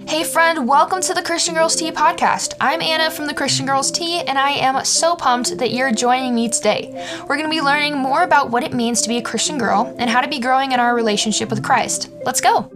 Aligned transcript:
Hey, 0.00 0.24
friend, 0.24 0.68
welcome 0.68 1.00
to 1.00 1.14
the 1.14 1.22
Christian 1.22 1.54
Girls 1.54 1.76
Tea 1.76 1.90
podcast. 1.90 2.54
I'm 2.60 2.82
Anna 2.82 3.10
from 3.10 3.26
the 3.26 3.34
Christian 3.34 3.66
Girls 3.66 3.90
Tea, 3.90 4.20
and 4.20 4.38
I 4.38 4.50
am 4.50 4.84
so 4.84 5.16
pumped 5.16 5.56
that 5.58 5.72
you're 5.72 5.92
joining 5.92 6.34
me 6.34 6.48
today. 6.48 6.90
We're 7.20 7.36
going 7.36 7.44
to 7.44 7.48
be 7.48 7.60
learning 7.60 7.96
more 7.96 8.22
about 8.22 8.50
what 8.50 8.62
it 8.62 8.72
means 8.72 9.02
to 9.02 9.08
be 9.08 9.18
a 9.18 9.22
Christian 9.22 9.58
girl 9.58 9.94
and 9.98 10.10
how 10.10 10.20
to 10.20 10.28
be 10.28 10.38
growing 10.38 10.72
in 10.72 10.80
our 10.80 10.94
relationship 10.94 11.50
with 11.50 11.62
Christ. 11.62 12.10
Let's 12.24 12.40
go. 12.40 12.70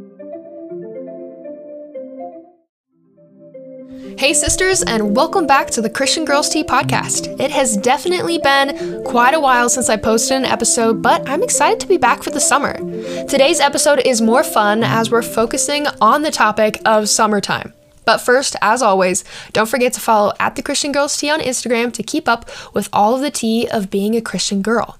Hey, 4.18 4.32
sisters, 4.32 4.82
and 4.82 5.14
welcome 5.14 5.46
back 5.46 5.68
to 5.72 5.82
the 5.82 5.90
Christian 5.90 6.24
Girls 6.24 6.48
Tea 6.48 6.64
podcast. 6.64 7.38
It 7.38 7.50
has 7.50 7.76
definitely 7.76 8.38
been 8.38 9.04
quite 9.04 9.34
a 9.34 9.40
while 9.40 9.68
since 9.68 9.90
I 9.90 9.98
posted 9.98 10.38
an 10.38 10.46
episode, 10.46 11.02
but 11.02 11.28
I'm 11.28 11.42
excited 11.42 11.80
to 11.80 11.86
be 11.86 11.98
back 11.98 12.22
for 12.22 12.30
the 12.30 12.40
summer. 12.40 12.78
Today's 13.26 13.60
episode 13.60 14.00
is 14.06 14.22
more 14.22 14.42
fun 14.42 14.82
as 14.82 15.10
we're 15.10 15.20
focusing 15.20 15.86
on 16.00 16.22
the 16.22 16.30
topic 16.30 16.80
of 16.86 17.10
summertime. 17.10 17.74
But 18.06 18.22
first, 18.22 18.56
as 18.62 18.80
always, 18.80 19.22
don't 19.52 19.68
forget 19.68 19.92
to 19.92 20.00
follow 20.00 20.32
at 20.40 20.56
the 20.56 20.62
Christian 20.62 20.92
Girls 20.92 21.14
Tea 21.14 21.28
on 21.28 21.40
Instagram 21.40 21.92
to 21.92 22.02
keep 22.02 22.26
up 22.26 22.48
with 22.72 22.88
all 22.94 23.14
of 23.14 23.20
the 23.20 23.30
tea 23.30 23.68
of 23.68 23.90
being 23.90 24.16
a 24.16 24.22
Christian 24.22 24.62
girl. 24.62 24.98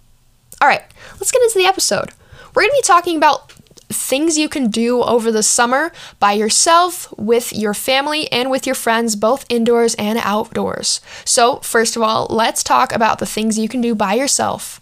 All 0.60 0.68
right, 0.68 0.84
let's 1.14 1.32
get 1.32 1.42
into 1.42 1.58
the 1.58 1.64
episode. 1.64 2.10
We're 2.54 2.62
going 2.62 2.72
to 2.72 2.82
be 2.82 2.86
talking 2.86 3.16
about 3.16 3.54
things 3.88 4.38
you 4.38 4.48
can 4.48 4.68
do 4.68 5.02
over 5.02 5.30
the 5.30 5.42
summer 5.42 5.92
by 6.18 6.32
yourself, 6.32 7.12
with 7.16 7.52
your 7.52 7.74
family, 7.74 8.30
and 8.32 8.50
with 8.50 8.66
your 8.66 8.74
friends, 8.74 9.16
both 9.16 9.46
indoors 9.48 9.94
and 9.94 10.18
outdoors. 10.22 11.00
So, 11.24 11.56
first 11.56 11.96
of 11.96 12.02
all, 12.02 12.26
let's 12.30 12.62
talk 12.62 12.92
about 12.92 13.18
the 13.18 13.26
things 13.26 13.58
you 13.58 13.68
can 13.68 13.80
do 13.80 13.94
by 13.94 14.14
yourself. 14.14 14.80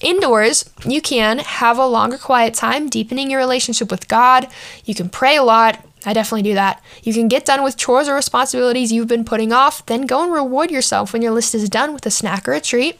Indoors, 0.00 0.70
you 0.86 1.00
can 1.02 1.38
have 1.40 1.76
a 1.76 1.86
longer 1.86 2.18
quiet 2.18 2.54
time, 2.54 2.88
deepening 2.88 3.30
your 3.30 3.40
relationship 3.40 3.90
with 3.90 4.06
God. 4.06 4.46
You 4.84 4.94
can 4.94 5.08
pray 5.08 5.36
a 5.36 5.42
lot. 5.42 5.84
I 6.06 6.12
definitely 6.12 6.42
do 6.42 6.54
that. 6.54 6.82
You 7.02 7.12
can 7.12 7.26
get 7.26 7.44
done 7.44 7.64
with 7.64 7.76
chores 7.76 8.08
or 8.08 8.14
responsibilities 8.14 8.92
you've 8.92 9.08
been 9.08 9.24
putting 9.24 9.52
off, 9.52 9.84
then 9.86 10.02
go 10.02 10.22
and 10.22 10.32
reward 10.32 10.70
yourself 10.70 11.12
when 11.12 11.22
your 11.22 11.32
list 11.32 11.54
is 11.54 11.68
done 11.68 11.92
with 11.92 12.06
a 12.06 12.10
snack 12.10 12.48
or 12.48 12.52
a 12.52 12.60
treat. 12.60 12.98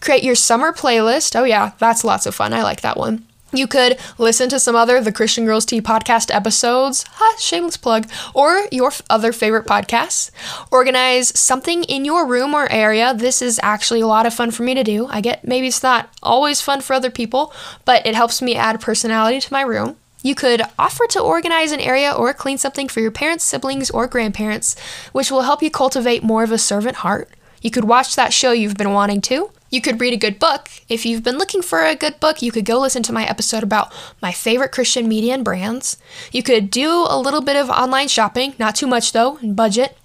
Create 0.00 0.22
your 0.22 0.36
summer 0.36 0.72
playlist. 0.72 1.34
Oh, 1.34 1.42
yeah, 1.44 1.72
that's 1.78 2.04
lots 2.04 2.26
of 2.26 2.36
fun. 2.36 2.54
I 2.54 2.62
like 2.62 2.82
that 2.82 2.96
one. 2.96 3.26
You 3.52 3.66
could 3.66 3.98
listen 4.18 4.50
to 4.50 4.60
some 4.60 4.76
other 4.76 5.00
The 5.00 5.10
Christian 5.10 5.46
Girls 5.46 5.64
Tea 5.64 5.80
podcast 5.80 6.34
episodes, 6.34 7.04
ha, 7.08 7.36
shameless 7.38 7.78
plug, 7.78 8.06
or 8.34 8.64
your 8.70 8.88
f- 8.88 9.00
other 9.08 9.32
favorite 9.32 9.66
podcasts. 9.66 10.30
Organize 10.70 11.38
something 11.38 11.82
in 11.84 12.04
your 12.04 12.26
room 12.26 12.52
or 12.52 12.70
area. 12.70 13.14
This 13.14 13.40
is 13.40 13.58
actually 13.62 14.02
a 14.02 14.06
lot 14.06 14.26
of 14.26 14.34
fun 14.34 14.50
for 14.50 14.64
me 14.64 14.74
to 14.74 14.84
do. 14.84 15.06
I 15.06 15.22
get 15.22 15.48
maybe 15.48 15.68
it's 15.68 15.82
not 15.82 16.10
always 16.22 16.60
fun 16.60 16.82
for 16.82 16.92
other 16.92 17.10
people, 17.10 17.54
but 17.86 18.06
it 18.06 18.14
helps 18.14 18.42
me 18.42 18.54
add 18.54 18.82
personality 18.82 19.40
to 19.40 19.52
my 19.52 19.62
room. 19.62 19.96
You 20.22 20.34
could 20.34 20.60
offer 20.78 21.06
to 21.06 21.20
organize 21.20 21.72
an 21.72 21.80
area 21.80 22.12
or 22.12 22.34
clean 22.34 22.58
something 22.58 22.88
for 22.88 23.00
your 23.00 23.10
parents, 23.10 23.44
siblings, 23.44 23.88
or 23.88 24.06
grandparents, 24.06 24.76
which 25.12 25.30
will 25.30 25.42
help 25.42 25.62
you 25.62 25.70
cultivate 25.70 26.22
more 26.22 26.42
of 26.42 26.52
a 26.52 26.58
servant 26.58 26.96
heart. 26.96 27.30
You 27.62 27.70
could 27.70 27.84
watch 27.84 28.14
that 28.16 28.34
show 28.34 28.52
you've 28.52 28.76
been 28.76 28.92
wanting 28.92 29.22
to. 29.22 29.52
You 29.70 29.80
could 29.82 30.00
read 30.00 30.14
a 30.14 30.16
good 30.16 30.38
book. 30.38 30.70
If 30.88 31.04
you've 31.04 31.22
been 31.22 31.36
looking 31.36 31.60
for 31.60 31.84
a 31.84 31.94
good 31.94 32.18
book, 32.20 32.40
you 32.40 32.50
could 32.50 32.64
go 32.64 32.80
listen 32.80 33.02
to 33.02 33.12
my 33.12 33.28
episode 33.28 33.62
about 33.62 33.92
my 34.22 34.32
favorite 34.32 34.72
Christian 34.72 35.08
media 35.08 35.34
and 35.34 35.44
brands. 35.44 35.98
You 36.32 36.42
could 36.42 36.70
do 36.70 37.04
a 37.08 37.20
little 37.20 37.42
bit 37.42 37.56
of 37.56 37.68
online 37.68 38.08
shopping, 38.08 38.54
not 38.58 38.74
too 38.76 38.86
much 38.86 39.12
though, 39.12 39.36
and 39.38 39.54
budget. 39.54 39.98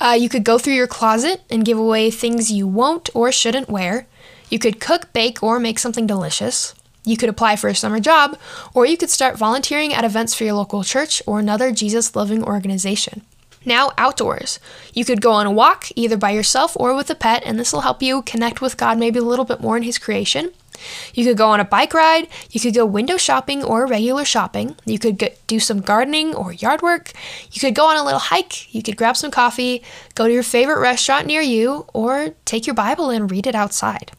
Uh, 0.00 0.16
you 0.18 0.28
could 0.28 0.44
go 0.44 0.58
through 0.58 0.74
your 0.74 0.86
closet 0.86 1.42
and 1.50 1.64
give 1.64 1.78
away 1.78 2.10
things 2.10 2.52
you 2.52 2.66
won't 2.66 3.08
or 3.14 3.32
shouldn't 3.32 3.70
wear. 3.70 4.06
You 4.50 4.58
could 4.58 4.80
cook, 4.80 5.12
bake, 5.12 5.42
or 5.42 5.58
make 5.58 5.78
something 5.78 6.06
delicious. 6.06 6.74
You 7.04 7.16
could 7.16 7.28
apply 7.28 7.56
for 7.56 7.68
a 7.68 7.74
summer 7.74 8.00
job, 8.00 8.38
or 8.74 8.84
you 8.84 8.96
could 8.96 9.10
start 9.10 9.38
volunteering 9.38 9.94
at 9.94 10.04
events 10.04 10.34
for 10.34 10.44
your 10.44 10.54
local 10.54 10.84
church 10.84 11.22
or 11.26 11.38
another 11.38 11.72
Jesus 11.72 12.14
loving 12.14 12.42
organization. 12.42 13.22
Now, 13.64 13.92
outdoors. 13.98 14.58
You 14.94 15.04
could 15.04 15.20
go 15.20 15.32
on 15.32 15.46
a 15.46 15.50
walk, 15.50 15.86
either 15.94 16.16
by 16.16 16.30
yourself 16.30 16.76
or 16.76 16.94
with 16.94 17.10
a 17.10 17.14
pet, 17.14 17.42
and 17.44 17.58
this 17.58 17.72
will 17.72 17.82
help 17.82 18.02
you 18.02 18.22
connect 18.22 18.60
with 18.60 18.78
God 18.78 18.98
maybe 18.98 19.18
a 19.18 19.24
little 19.24 19.44
bit 19.44 19.60
more 19.60 19.76
in 19.76 19.82
His 19.82 19.98
creation. 19.98 20.52
You 21.12 21.24
could 21.24 21.36
go 21.36 21.48
on 21.48 21.60
a 21.60 21.64
bike 21.64 21.92
ride, 21.92 22.28
you 22.50 22.58
could 22.58 22.74
go 22.74 22.86
window 22.86 23.18
shopping 23.18 23.62
or 23.62 23.86
regular 23.86 24.24
shopping, 24.24 24.76
you 24.86 24.98
could 24.98 25.30
do 25.46 25.60
some 25.60 25.82
gardening 25.82 26.34
or 26.34 26.54
yard 26.54 26.80
work, 26.80 27.12
you 27.52 27.60
could 27.60 27.74
go 27.74 27.84
on 27.84 27.98
a 27.98 28.04
little 28.04 28.18
hike, 28.18 28.74
you 28.74 28.82
could 28.82 28.96
grab 28.96 29.16
some 29.16 29.30
coffee, 29.30 29.82
go 30.14 30.26
to 30.26 30.32
your 30.32 30.42
favorite 30.42 30.80
restaurant 30.80 31.26
near 31.26 31.42
you, 31.42 31.84
or 31.92 32.30
take 32.46 32.66
your 32.66 32.74
Bible 32.74 33.10
and 33.10 33.30
read 33.30 33.46
it 33.46 33.54
outside. 33.54 34.12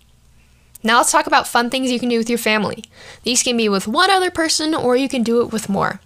Now 0.83 0.97
let's 0.97 1.11
talk 1.11 1.27
about 1.27 1.47
fun 1.47 1.69
things 1.69 1.91
you 1.91 1.99
can 1.99 2.09
do 2.09 2.17
with 2.17 2.29
your 2.29 2.39
family. 2.39 2.83
These 3.23 3.43
can 3.43 3.57
be 3.57 3.69
with 3.69 3.87
one 3.87 4.09
other 4.09 4.31
person 4.31 4.73
or 4.73 4.95
you 4.95 5.07
can 5.07 5.23
do 5.23 5.41
it 5.41 5.51
with 5.51 5.69
more. 5.69 5.99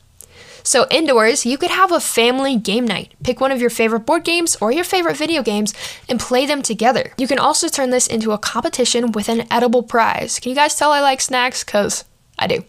So, 0.65 0.87
indoors, 0.89 1.45
you 1.45 1.59
could 1.59 1.69
have 1.69 1.91
a 1.91 1.99
family 1.99 2.57
game 2.57 2.85
night. 2.85 3.13
Pick 3.23 3.39
one 3.39 3.51
of 3.51 3.61
your 3.61 3.69
favorite 3.69 3.99
board 3.99 4.23
games 4.23 4.57
or 4.59 4.71
your 4.71 4.83
favorite 4.83 5.15
video 5.15 5.43
games 5.43 5.75
and 6.09 6.19
play 6.19 6.47
them 6.47 6.63
together. 6.63 7.13
You 7.19 7.27
can 7.27 7.37
also 7.37 7.67
turn 7.67 7.91
this 7.91 8.07
into 8.07 8.31
a 8.31 8.39
competition 8.39 9.11
with 9.11 9.29
an 9.29 9.45
edible 9.51 9.83
prize. 9.83 10.39
Can 10.39 10.49
you 10.49 10.55
guys 10.55 10.75
tell 10.75 10.91
I 10.91 11.01
like 11.01 11.21
snacks? 11.21 11.63
Because 11.63 12.03
I 12.39 12.47
do. 12.47 12.63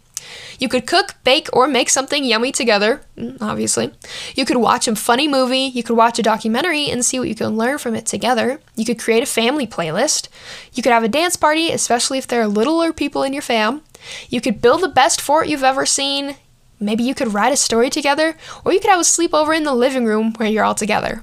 You 0.58 0.68
could 0.68 0.86
cook, 0.86 1.14
bake, 1.24 1.48
or 1.54 1.66
make 1.66 1.88
something 1.88 2.22
yummy 2.22 2.52
together, 2.52 3.00
mm, 3.16 3.40
obviously. 3.40 3.92
You 4.34 4.44
could 4.44 4.58
watch 4.58 4.86
a 4.86 4.96
funny 4.96 5.26
movie, 5.26 5.70
you 5.72 5.82
could 5.82 5.96
watch 5.96 6.18
a 6.18 6.22
documentary 6.22 6.90
and 6.90 7.02
see 7.02 7.18
what 7.18 7.28
you 7.28 7.34
can 7.34 7.56
learn 7.56 7.78
from 7.78 7.94
it 7.94 8.04
together. 8.04 8.60
You 8.74 8.84
could 8.84 8.98
create 8.98 9.22
a 9.22 9.26
family 9.26 9.66
playlist. 9.66 10.28
You 10.74 10.82
could 10.82 10.92
have 10.92 11.04
a 11.04 11.08
dance 11.08 11.36
party, 11.36 11.70
especially 11.70 12.18
if 12.18 12.26
there 12.26 12.42
are 12.42 12.46
littler 12.46 12.92
people 12.92 13.22
in 13.22 13.32
your 13.32 13.42
fam. 13.42 13.80
You 14.28 14.42
could 14.42 14.60
build 14.60 14.82
the 14.82 14.88
best 14.88 15.18
fort 15.20 15.48
you've 15.48 15.64
ever 15.64 15.86
seen. 15.86 16.36
Maybe 16.78 17.02
you 17.02 17.14
could 17.14 17.32
write 17.32 17.52
a 17.52 17.56
story 17.56 17.90
together, 17.90 18.36
or 18.64 18.72
you 18.72 18.80
could 18.80 18.90
have 18.90 19.00
a 19.00 19.02
sleepover 19.02 19.56
in 19.56 19.64
the 19.64 19.74
living 19.74 20.04
room 20.04 20.32
where 20.34 20.48
you're 20.48 20.64
all 20.64 20.74
together. 20.74 21.22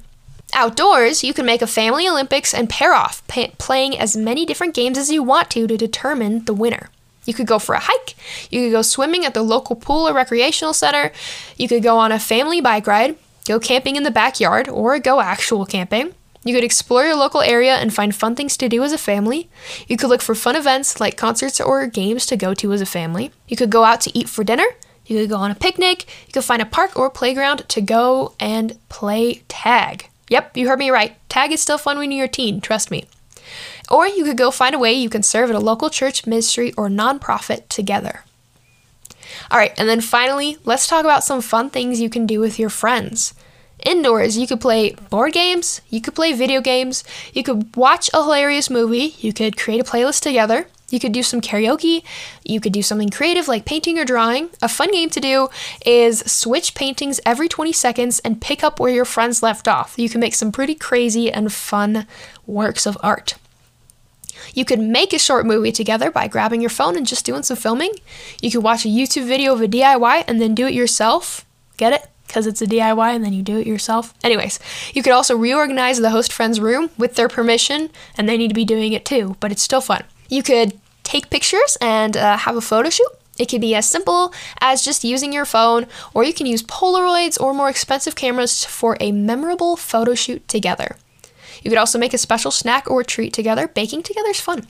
Outdoors, 0.54 1.24
you 1.24 1.34
can 1.34 1.46
make 1.46 1.62
a 1.62 1.68
family 1.68 2.08
Olympics 2.08 2.54
and 2.54 2.70
pair 2.70 2.94
off, 2.94 3.26
pay- 3.28 3.54
playing 3.58 3.98
as 3.98 4.16
many 4.16 4.46
different 4.46 4.76
games 4.76 4.98
as 4.98 5.12
you 5.12 5.24
want 5.24 5.50
to 5.52 5.68
to 5.68 5.78
determine 5.78 6.46
the 6.46 6.54
winner. 6.54 6.90
You 7.26 7.34
could 7.34 7.48
go 7.48 7.58
for 7.58 7.74
a 7.74 7.80
hike, 7.80 8.16
you 8.52 8.66
could 8.66 8.72
go 8.72 8.82
swimming 8.82 9.26
at 9.26 9.34
the 9.34 9.42
local 9.42 9.76
pool 9.76 10.08
or 10.08 10.14
recreational 10.14 10.74
center, 10.74 11.12
you 11.58 11.68
could 11.68 11.82
go 11.82 11.98
on 11.98 12.12
a 12.12 12.20
family 12.20 12.62
bike 12.62 12.86
ride, 12.86 13.16
go 13.46 13.60
camping 13.60 13.96
in 13.96 14.04
the 14.04 14.12
backyard, 14.12 14.68
or 14.68 15.00
go 15.00 15.22
actual 15.22 15.66
camping. 15.66 16.14
You 16.46 16.54
could 16.54 16.64
explore 16.64 17.06
your 17.06 17.16
local 17.16 17.42
area 17.42 17.76
and 17.76 17.94
find 17.94 18.14
fun 18.14 18.36
things 18.36 18.58
to 18.58 18.68
do 18.68 18.84
as 18.84 18.92
a 18.92 18.98
family. 18.98 19.50
You 19.88 19.96
could 19.96 20.10
look 20.10 20.22
for 20.22 20.36
fun 20.36 20.58
events 20.58 21.00
like 21.00 21.16
concerts 21.16 21.62
or 21.62 21.88
games 21.88 22.26
to 22.26 22.36
go 22.36 22.54
to 22.56 22.74
as 22.74 22.82
a 22.82 22.86
family. 22.86 23.32
You 23.48 23.56
could 23.56 23.70
go 23.70 23.86
out 23.86 24.02
to 24.02 24.18
eat 24.18 24.28
for 24.28 24.44
dinner. 24.44 24.66
You 25.06 25.20
could 25.20 25.30
go 25.30 25.38
on 25.38 25.52
a 25.52 25.56
picnic. 25.56 26.06
You 26.28 26.34
could 26.34 26.46
find 26.46 26.62
a 26.62 26.66
park 26.66 26.98
or 26.98 27.10
playground 27.10 27.68
to 27.70 27.82
go 27.82 28.34
and 28.40 28.78
play 28.90 29.44
tag. 29.48 30.10
Yep, 30.30 30.58
you 30.58 30.68
heard 30.68 30.80
me 30.80 30.90
right. 30.90 31.18
Tag 31.30 31.52
is 31.52 31.62
still 31.62 31.78
fun 31.78 31.98
when 31.98 32.12
you're 32.12 32.26
a 32.26 32.30
teen, 32.30 32.62
trust 32.62 32.90
me. 32.90 33.06
Or 33.92 34.08
you 34.08 34.24
could 34.24 34.38
go 34.38 34.50
find 34.50 34.74
a 34.74 34.80
way 34.80 34.94
you 34.94 35.10
can 35.10 35.24
serve 35.24 35.50
at 35.50 35.56
a 35.56 35.60
local 35.60 35.90
church, 35.90 36.26
ministry, 36.26 36.74
or 36.78 36.88
nonprofit 36.88 37.68
together. 37.68 38.24
All 39.52 39.58
right, 39.58 39.74
and 39.78 39.90
then 39.90 40.02
finally, 40.02 40.58
let's 40.64 40.88
talk 40.88 41.04
about 41.04 41.24
some 41.24 41.42
fun 41.42 41.70
things 41.70 42.00
you 42.00 42.10
can 42.10 42.26
do 42.26 42.40
with 42.40 42.58
your 42.58 42.70
friends. 42.70 43.34
Indoors, 43.86 44.38
you 44.38 44.48
could 44.48 44.62
play 44.62 44.96
board 45.10 45.34
games, 45.34 45.82
you 45.90 46.00
could 46.00 46.16
play 46.16 46.32
video 46.32 46.62
games, 46.62 47.04
you 47.34 47.44
could 47.44 47.76
watch 47.76 48.10
a 48.14 48.24
hilarious 48.24 48.70
movie, 48.70 49.16
you 49.20 49.34
could 49.34 49.58
create 49.58 49.82
a 49.82 49.84
playlist 49.84 50.22
together, 50.22 50.68
you 50.94 51.00
could 51.00 51.12
do 51.12 51.24
some 51.24 51.42
karaoke. 51.42 52.04
You 52.44 52.60
could 52.62 52.72
do 52.72 52.84
something 52.84 53.10
creative 53.10 53.48
like 53.48 53.66
painting 53.66 53.98
or 53.98 54.06
drawing. 54.06 54.50
A 54.62 54.70
fun 54.70 54.92
game 54.92 55.10
to 55.10 55.20
do 55.20 55.50
is 55.86 56.20
switch 56.32 56.76
paintings 56.76 57.20
every 57.26 57.50
20 57.50 57.74
seconds 57.74 58.20
and 58.20 58.42
pick 58.42 58.64
up 58.64 58.80
where 58.80 58.94
your 58.94 59.06
friends 59.06 59.42
left 59.42 59.68
off. 59.68 59.96
You 59.98 60.10
can 60.10 60.22
make 60.22 60.36
some 60.36 60.52
pretty 60.52 60.76
crazy 60.76 61.32
and 61.32 61.52
fun 61.52 62.06
works 62.46 62.86
of 62.86 62.98
art. 63.02 63.36
You 64.54 64.66
could 64.66 64.80
make 64.80 65.14
a 65.14 65.20
short 65.20 65.46
movie 65.46 65.72
together 65.72 66.12
by 66.12 66.28
grabbing 66.28 66.62
your 66.62 66.70
phone 66.70 66.96
and 66.98 67.08
just 67.08 67.26
doing 67.26 67.44
some 67.44 67.58
filming. 67.58 67.94
You 68.42 68.52
could 68.52 68.64
watch 68.64 68.86
a 68.86 68.90
YouTube 68.90 69.26
video 69.26 69.54
of 69.54 69.62
a 69.62 69.68
DIY 69.68 70.26
and 70.28 70.42
then 70.42 70.54
do 70.54 70.68
it 70.68 70.74
yourself. 70.74 71.46
Get 71.78 71.94
it? 71.94 72.08
Because 72.28 72.48
it's 72.48 72.62
a 72.62 72.68
DIY 72.68 73.16
and 73.16 73.24
then 73.24 73.34
you 73.34 73.42
do 73.42 73.60
it 73.60 73.68
yourself. 73.68 74.14
Anyways, 74.24 74.60
you 74.94 75.04
could 75.04 75.14
also 75.14 75.38
reorganize 75.38 76.00
the 76.00 76.10
host 76.10 76.34
friend's 76.34 76.60
room 76.60 76.90
with 76.98 77.16
their 77.16 77.30
permission, 77.30 77.90
and 78.18 78.28
they 78.28 78.38
need 78.38 78.48
to 78.48 78.56
be 78.56 78.66
doing 78.66 78.94
it 78.94 79.06
too, 79.06 79.38
but 79.40 79.52
it's 79.52 79.62
still 79.62 79.82
fun. 79.82 80.04
You 80.30 80.42
could 80.42 80.80
take 81.04 81.30
pictures 81.30 81.78
and 81.82 82.18
uh, 82.18 82.38
have 82.38 82.56
a 82.56 82.62
photo 82.62 82.90
shoot. 82.90 83.10
It 83.40 83.50
could 83.50 83.62
be 83.62 83.74
as 83.74 83.88
simple 83.88 84.34
as 84.62 84.84
just 84.84 85.04
using 85.04 85.34
your 85.34 85.46
phone, 85.46 85.88
or 86.14 86.24
you 86.24 86.34
can 86.34 86.46
use 86.46 86.62
Polaroids 86.62 87.40
or 87.42 87.54
more 87.54 87.70
expensive 87.70 88.16
cameras 88.16 88.64
for 88.64 88.96
a 89.00 89.12
memorable 89.12 89.76
photo 89.76 90.14
shoot 90.14 90.48
together. 90.48 90.98
You 91.64 91.70
could 91.70 91.80
also 91.80 91.98
make 91.98 92.14
a 92.14 92.18
special 92.18 92.52
snack 92.52 92.90
or 92.90 93.04
treat 93.04 93.34
together. 93.34 93.68
Baking 93.68 94.04
together 94.04 94.30
is 94.30 94.40
fun. 94.40 94.68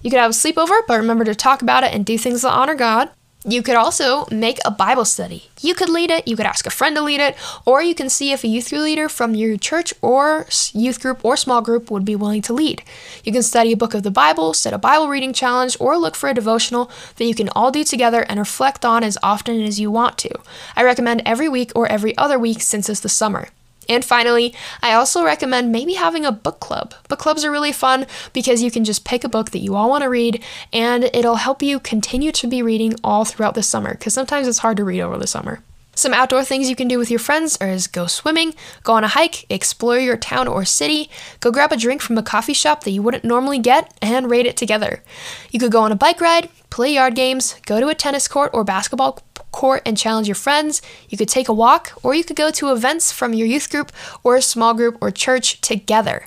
You 0.00 0.10
could 0.10 0.20
have 0.20 0.30
a 0.30 0.34
sleepover, 0.34 0.80
but 0.86 0.96
remember 0.96 1.24
to 1.24 1.34
talk 1.34 1.60
about 1.60 1.84
it 1.84 1.92
and 1.92 2.06
do 2.06 2.16
things 2.16 2.42
that 2.42 2.52
honor 2.52 2.74
God. 2.74 3.10
You 3.44 3.62
could 3.62 3.76
also 3.76 4.26
make 4.30 4.58
a 4.66 4.70
Bible 4.70 5.06
study. 5.06 5.48
You 5.62 5.74
could 5.74 5.88
lead 5.88 6.10
it, 6.10 6.28
you 6.28 6.36
could 6.36 6.44
ask 6.44 6.66
a 6.66 6.70
friend 6.70 6.94
to 6.96 7.02
lead 7.02 7.20
it, 7.20 7.36
or 7.64 7.82
you 7.82 7.94
can 7.94 8.10
see 8.10 8.32
if 8.32 8.44
a 8.44 8.48
youth 8.48 8.70
leader 8.70 9.08
from 9.08 9.34
your 9.34 9.56
church 9.56 9.94
or 10.02 10.46
youth 10.74 11.00
group 11.00 11.24
or 11.24 11.38
small 11.38 11.62
group 11.62 11.90
would 11.90 12.04
be 12.04 12.14
willing 12.14 12.42
to 12.42 12.52
lead. 12.52 12.82
You 13.24 13.32
can 13.32 13.42
study 13.42 13.72
a 13.72 13.78
book 13.78 13.94
of 13.94 14.02
the 14.02 14.10
Bible, 14.10 14.52
set 14.52 14.74
a 14.74 14.78
Bible 14.78 15.08
reading 15.08 15.32
challenge, 15.32 15.74
or 15.80 15.96
look 15.96 16.16
for 16.16 16.28
a 16.28 16.34
devotional 16.34 16.90
that 17.16 17.24
you 17.24 17.34
can 17.34 17.48
all 17.56 17.70
do 17.70 17.82
together 17.82 18.26
and 18.28 18.38
reflect 18.38 18.84
on 18.84 19.02
as 19.02 19.16
often 19.22 19.62
as 19.62 19.80
you 19.80 19.90
want 19.90 20.18
to. 20.18 20.30
I 20.76 20.82
recommend 20.82 21.22
every 21.24 21.48
week 21.48 21.72
or 21.74 21.86
every 21.86 22.16
other 22.18 22.38
week 22.38 22.60
since 22.60 22.90
it's 22.90 23.00
the 23.00 23.08
summer. 23.08 23.48
And 23.88 24.04
finally, 24.04 24.54
I 24.82 24.92
also 24.92 25.24
recommend 25.24 25.72
maybe 25.72 25.94
having 25.94 26.24
a 26.24 26.32
book 26.32 26.60
club. 26.60 26.94
Book 27.08 27.18
clubs 27.18 27.44
are 27.44 27.50
really 27.50 27.72
fun 27.72 28.06
because 28.32 28.62
you 28.62 28.70
can 28.70 28.84
just 28.84 29.04
pick 29.04 29.24
a 29.24 29.28
book 29.28 29.50
that 29.50 29.58
you 29.58 29.74
all 29.74 29.90
want 29.90 30.02
to 30.02 30.08
read 30.08 30.42
and 30.72 31.04
it'll 31.04 31.36
help 31.36 31.62
you 31.62 31.80
continue 31.80 32.30
to 32.32 32.46
be 32.46 32.62
reading 32.62 32.94
all 33.02 33.24
throughout 33.24 33.54
the 33.54 33.62
summer 33.62 33.92
because 33.92 34.14
sometimes 34.14 34.46
it's 34.46 34.58
hard 34.58 34.76
to 34.76 34.84
read 34.84 35.00
over 35.00 35.18
the 35.18 35.26
summer. 35.26 35.62
Some 35.94 36.14
outdoor 36.14 36.44
things 36.44 36.70
you 36.70 36.76
can 36.76 36.88
do 36.88 36.98
with 36.98 37.10
your 37.10 37.18
friends 37.18 37.58
is 37.60 37.86
go 37.86 38.06
swimming, 38.06 38.54
go 38.84 38.94
on 38.94 39.04
a 39.04 39.08
hike, 39.08 39.44
explore 39.50 39.98
your 39.98 40.16
town 40.16 40.48
or 40.48 40.64
city, 40.64 41.10
go 41.40 41.50
grab 41.50 41.72
a 41.72 41.76
drink 41.76 42.00
from 42.00 42.16
a 42.16 42.22
coffee 42.22 42.54
shop 42.54 42.84
that 42.84 42.92
you 42.92 43.02
wouldn't 43.02 43.24
normally 43.24 43.58
get, 43.58 43.92
and 44.00 44.30
rate 44.30 44.46
it 44.46 44.56
together. 44.56 45.02
You 45.50 45.60
could 45.60 45.72
go 45.72 45.82
on 45.82 45.92
a 45.92 45.96
bike 45.96 46.20
ride, 46.20 46.48
play 46.70 46.94
yard 46.94 47.14
games, 47.14 47.56
go 47.66 47.80
to 47.80 47.88
a 47.88 47.94
tennis 47.94 48.28
court 48.28 48.50
or 48.54 48.64
basketball 48.64 49.18
court 49.52 49.82
and 49.84 49.98
challenge 49.98 50.28
your 50.28 50.36
friends. 50.36 50.80
You 51.08 51.18
could 51.18 51.28
take 51.28 51.48
a 51.48 51.52
walk, 51.52 51.92
or 52.02 52.14
you 52.14 52.24
could 52.24 52.36
go 52.36 52.50
to 52.52 52.72
events 52.72 53.12
from 53.12 53.34
your 53.34 53.46
youth 53.46 53.68
group 53.68 53.92
or 54.22 54.36
a 54.36 54.42
small 54.42 54.74
group 54.74 54.96
or 55.00 55.10
church 55.10 55.60
together. 55.60 56.26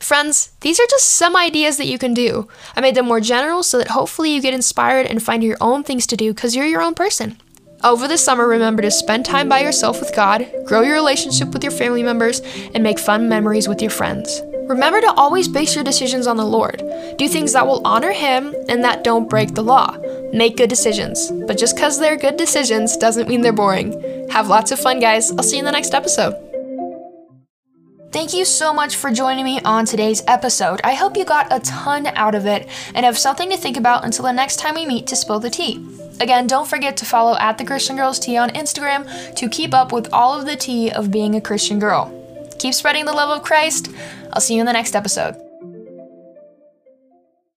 Friends, 0.00 0.52
these 0.60 0.80
are 0.80 0.86
just 0.90 1.08
some 1.08 1.36
ideas 1.36 1.76
that 1.78 1.86
you 1.86 1.98
can 1.98 2.12
do. 2.12 2.48
I 2.76 2.80
made 2.80 2.94
them 2.94 3.06
more 3.06 3.20
general 3.20 3.62
so 3.62 3.78
that 3.78 3.88
hopefully 3.88 4.34
you 4.34 4.42
get 4.42 4.52
inspired 4.52 5.06
and 5.06 5.22
find 5.22 5.42
your 5.42 5.56
own 5.60 5.82
things 5.82 6.06
to 6.08 6.16
do 6.16 6.34
because 6.34 6.54
you're 6.54 6.66
your 6.66 6.82
own 6.82 6.94
person. 6.94 7.40
Over 7.84 8.08
the 8.08 8.16
summer, 8.16 8.48
remember 8.48 8.80
to 8.80 8.90
spend 8.90 9.26
time 9.26 9.46
by 9.46 9.60
yourself 9.60 10.00
with 10.00 10.16
God, 10.16 10.50
grow 10.64 10.80
your 10.80 10.94
relationship 10.94 11.52
with 11.52 11.62
your 11.62 11.70
family 11.70 12.02
members, 12.02 12.40
and 12.74 12.82
make 12.82 12.98
fun 12.98 13.28
memories 13.28 13.68
with 13.68 13.82
your 13.82 13.90
friends. 13.90 14.40
Remember 14.66 15.02
to 15.02 15.12
always 15.12 15.48
base 15.48 15.74
your 15.74 15.84
decisions 15.84 16.26
on 16.26 16.38
the 16.38 16.46
Lord. 16.46 16.82
Do 17.18 17.28
things 17.28 17.52
that 17.52 17.66
will 17.66 17.86
honor 17.86 18.10
Him 18.10 18.54
and 18.70 18.82
that 18.82 19.04
don't 19.04 19.28
break 19.28 19.54
the 19.54 19.62
law. 19.62 19.98
Make 20.32 20.56
good 20.56 20.70
decisions. 20.70 21.30
But 21.46 21.58
just 21.58 21.76
because 21.76 22.00
they're 22.00 22.16
good 22.16 22.38
decisions 22.38 22.96
doesn't 22.96 23.28
mean 23.28 23.42
they're 23.42 23.52
boring. 23.52 24.28
Have 24.30 24.48
lots 24.48 24.72
of 24.72 24.80
fun, 24.80 24.98
guys. 24.98 25.30
I'll 25.32 25.42
see 25.42 25.56
you 25.56 25.60
in 25.60 25.66
the 25.66 25.72
next 25.72 25.92
episode. 25.92 26.34
Thank 28.12 28.32
you 28.32 28.46
so 28.46 28.72
much 28.72 28.96
for 28.96 29.10
joining 29.10 29.44
me 29.44 29.60
on 29.60 29.84
today's 29.84 30.22
episode. 30.26 30.80
I 30.84 30.94
hope 30.94 31.18
you 31.18 31.26
got 31.26 31.52
a 31.52 31.60
ton 31.60 32.06
out 32.06 32.34
of 32.34 32.46
it 32.46 32.66
and 32.94 33.04
have 33.04 33.18
something 33.18 33.50
to 33.50 33.58
think 33.58 33.76
about 33.76 34.06
until 34.06 34.24
the 34.24 34.32
next 34.32 34.56
time 34.56 34.76
we 34.76 34.86
meet 34.86 35.06
to 35.08 35.16
spill 35.16 35.40
the 35.40 35.50
tea. 35.50 35.86
Again, 36.20 36.46
don't 36.46 36.68
forget 36.68 36.96
to 36.98 37.04
follow 37.04 37.36
at 37.38 37.58
the 37.58 37.64
Christian 37.64 37.96
Girls 37.96 38.18
Tea 38.18 38.36
on 38.36 38.50
Instagram 38.50 39.34
to 39.36 39.48
keep 39.48 39.74
up 39.74 39.92
with 39.92 40.12
all 40.12 40.38
of 40.38 40.46
the 40.46 40.56
tea 40.56 40.90
of 40.90 41.10
being 41.10 41.34
a 41.34 41.40
Christian 41.40 41.78
girl. 41.78 42.12
Keep 42.58 42.74
spreading 42.74 43.04
the 43.04 43.12
love 43.12 43.36
of 43.36 43.44
Christ. 43.44 43.90
I'll 44.32 44.40
see 44.40 44.54
you 44.54 44.60
in 44.60 44.66
the 44.66 44.72
next 44.72 44.94
episode. 44.94 45.43